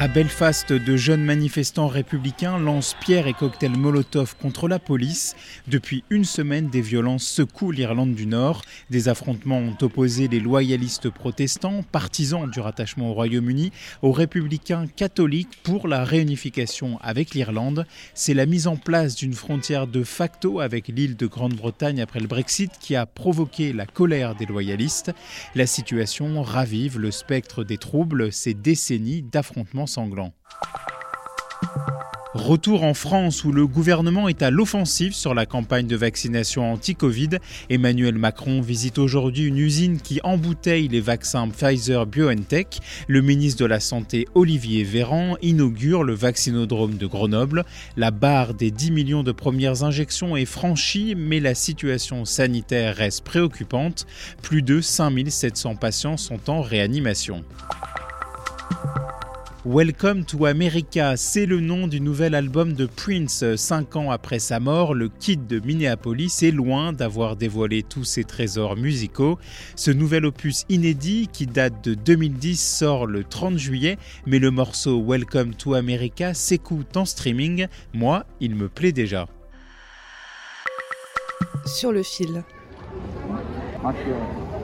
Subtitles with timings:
[0.00, 5.36] À Belfast, de jeunes manifestants républicains lancent pierres et cocktails Molotov contre la police.
[5.68, 8.62] Depuis une semaine, des violences secouent l'Irlande du Nord.
[8.88, 15.58] Des affrontements ont opposé les loyalistes protestants, partisans du rattachement au Royaume-Uni, aux républicains catholiques
[15.62, 17.84] pour la réunification avec l'Irlande.
[18.14, 22.26] C'est la mise en place d'une frontière de facto avec l'île de Grande-Bretagne après le
[22.26, 25.12] Brexit qui a provoqué la colère des loyalistes.
[25.54, 29.88] La situation ravive le spectre des troubles, ces décennies d'affrontements
[32.32, 37.30] Retour en France où le gouvernement est à l'offensive sur la campagne de vaccination anti-Covid.
[37.70, 42.78] Emmanuel Macron visite aujourd'hui une usine qui embouteille les vaccins Pfizer BioNTech.
[43.08, 47.64] Le ministre de la Santé Olivier Véran inaugure le vaccinodrome de Grenoble.
[47.96, 53.24] La barre des 10 millions de premières injections est franchie, mais la situation sanitaire reste
[53.24, 54.06] préoccupante.
[54.40, 57.44] Plus de 5700 patients sont en réanimation.
[59.66, 63.44] Welcome to America, c'est le nom du nouvel album de Prince.
[63.56, 68.24] Cinq ans après sa mort, le kid de Minneapolis est loin d'avoir dévoilé tous ses
[68.24, 69.38] trésors musicaux.
[69.76, 75.04] Ce nouvel opus inédit, qui date de 2010, sort le 30 juillet, mais le morceau
[75.06, 77.66] Welcome to America s'écoute en streaming.
[77.92, 79.28] Moi, il me plaît déjà.
[81.66, 82.44] Sur le fil.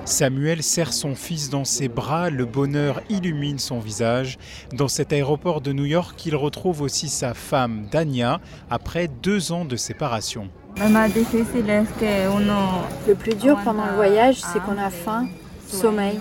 [0.06, 4.38] Samuel serre son fils dans ses bras, le bonheur illumine son visage.
[4.72, 8.40] Dans cet aéroport de New York, il retrouve aussi sa femme, Dania,
[8.70, 10.48] après deux ans de séparation.
[10.76, 15.26] Le plus dur pendant le voyage, c'est qu'on a faim,
[15.66, 16.20] sommeil.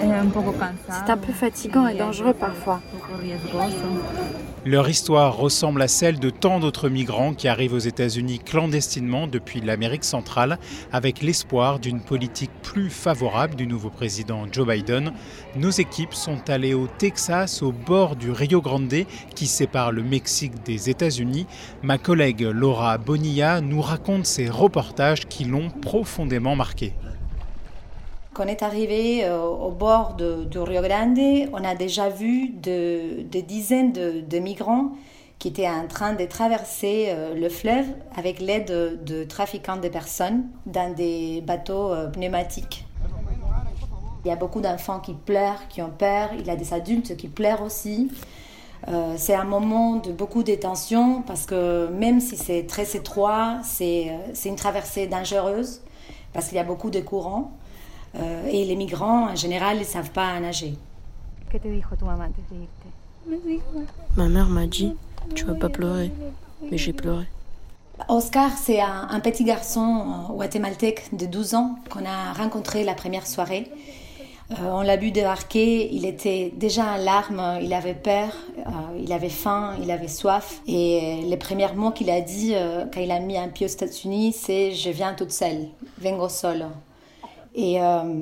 [0.00, 2.80] C'est un peu fatigant et dangereux parfois.
[4.64, 9.60] Leur histoire ressemble à celle de tant d'autres migrants qui arrivent aux États-Unis clandestinement depuis
[9.60, 10.58] l'Amérique centrale
[10.92, 15.12] avec l'espoir d'une politique plus favorable du nouveau président Joe Biden.
[15.56, 19.04] Nos équipes sont allées au Texas, au bord du Rio Grande
[19.34, 21.46] qui sépare le Mexique des États-Unis.
[21.82, 26.94] Ma collègue Laura Bonilla nous raconte ces reportages qui l'ont profondément marqué.
[28.38, 31.18] Quand on est arrivé euh, au bord du Rio Grande,
[31.52, 34.92] on a déjà vu de- des dizaines de, migrants
[35.40, 40.44] qui étaient en train de traverser euh, le fleuve avec l'aide de, trafiquants de personnes
[40.66, 42.86] dans des bateaux euh, pneumatiques.
[44.24, 47.16] Il y a beaucoup d'enfants qui pleurent, qui ont peur, il y a des adultes
[47.16, 48.08] qui pleurent aussi.
[49.16, 54.12] C'est un moment de beaucoup de tension parce que même si c'est très étroit, c'est
[54.44, 55.82] une traversée dangereuse
[56.32, 57.50] parce qu'il y a beaucoup de courants.
[58.14, 60.74] Euh, et les migrants, en général, ils ne savent pas nager.
[64.16, 64.94] Ma mère m'a dit,
[65.34, 66.10] tu vas pas pleurer.
[66.70, 67.26] Mais j'ai pleuré.
[68.08, 72.94] Oscar, c'est un, un petit garçon euh, guatémaltèque de 12 ans qu'on a rencontré la
[72.94, 73.70] première soirée.
[74.50, 79.12] Euh, on l'a vu débarquer, il était déjà en larmes, il avait peur, euh, il
[79.12, 80.62] avait faim, il avait soif.
[80.66, 83.70] Et les premiers mots qu'il a dit euh, quand il a mis un pied aux
[83.70, 86.66] États-Unis, c'est Je viens toute seule, vengo solo.
[87.58, 88.20] Et euh,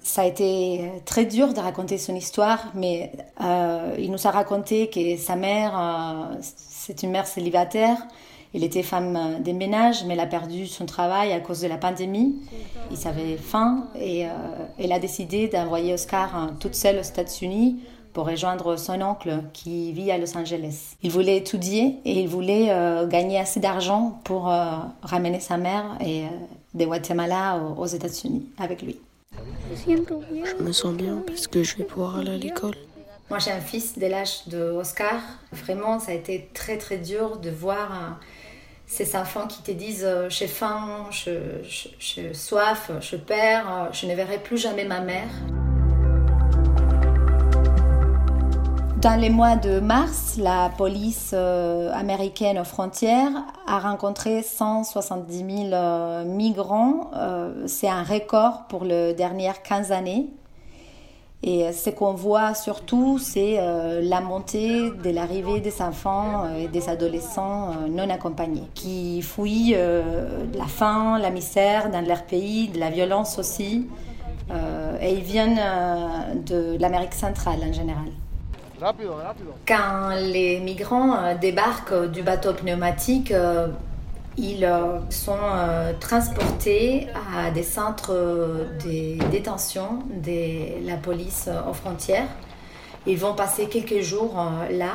[0.00, 4.90] ça a été très dur de raconter son histoire, mais euh, il nous a raconté
[4.90, 7.98] que sa mère, euh, c'est une mère célibataire.
[8.52, 11.78] Il était femme des ménages, mais elle a perdu son travail à cause de la
[11.78, 12.34] pandémie.
[12.90, 14.26] Il avait faim et
[14.78, 17.80] elle a décidé d'envoyer Oscar toute seule aux États-Unis
[18.12, 20.96] pour rejoindre son oncle qui vit à Los Angeles.
[21.02, 22.66] Il voulait étudier et il voulait
[23.08, 24.52] gagner assez d'argent pour
[25.00, 26.24] ramener sa mère et,
[26.74, 28.98] de Guatemala aux, États-Unis avec lui.
[29.86, 32.74] Je me sens bien parce que je vais pouvoir aller à l'école.
[33.30, 35.20] Moi, j'ai un fils de l'âge de Oscar.
[35.52, 38.10] Vraiment, ça a été très très dur de voir euh,
[38.86, 43.88] ces enfants qui te disent euh, j'ai faim, j'ai je, je- soif, je perds, euh,
[43.92, 45.30] je ne verrai plus jamais ma mère.
[49.02, 53.32] Dans les mois de mars, la police euh, américaine aux frontières
[53.66, 57.10] a rencontré 170 000 euh, migrants.
[57.16, 60.28] Euh, C'est un record pour les dernières 15 années.
[61.42, 63.58] Et ce qu'on voit surtout, c'est
[64.00, 71.18] la montée de l'arrivée des enfants et des adolescents non accompagnés, qui fuient la faim,
[71.18, 73.88] la misère dans leur pays, de la violence aussi.
[75.00, 75.60] et ils viennent
[76.46, 78.12] de l'Amérique centrale en général.
[79.66, 83.32] Quand les migrants débarquent du bateau pneumatique,
[84.38, 92.28] ils euh, sont euh, transportés à des centres de détention de la police aux frontières.
[93.06, 94.94] Ils vont passer quelques jours euh, là.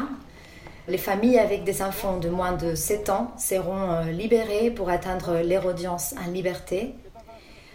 [0.88, 5.66] Les familles avec des enfants de moins de 7 ans seront libérées pour atteindre leur
[5.66, 6.95] audience en liberté.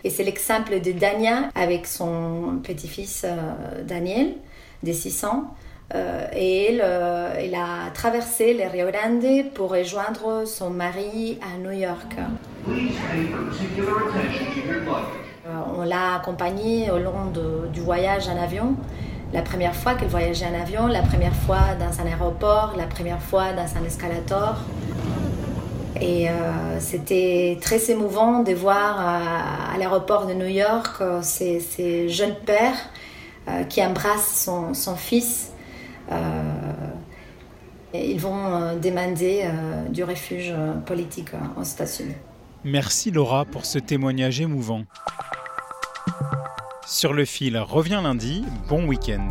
[0.03, 3.27] Et c'est l'exemple de Dania avec son petit-fils
[3.87, 4.33] Daniel,
[4.83, 5.55] de 6 ans,
[5.95, 11.59] euh, et elle, euh, elle, a traversé le Rio Grande pour rejoindre son mari à
[11.59, 12.17] New York.
[15.47, 17.31] Euh, on l'a accompagnée au long
[17.73, 18.75] du voyage en avion.
[19.35, 23.21] La première fois qu'elle voyageait en avion, la première fois dans un aéroport, la première
[23.21, 24.57] fois dans un escalator.
[26.01, 26.27] Et
[26.81, 32.91] c'était très émouvant de voir à, l'aéroport de New York ces, jeunes pères
[33.69, 35.53] qui embrassent son fils
[36.13, 40.55] euh, ils vont euh, demander euh, du refuge
[40.87, 42.15] politique aux États-Unis.
[42.65, 44.85] Merci Laura pour ce témoignage émouvant.
[46.87, 49.31] Sur le fil revient lundi, bon week-end.